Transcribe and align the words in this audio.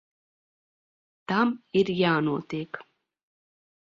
Tam 1.33 1.51
ir 1.83 1.93
jānotiek. 1.99 2.83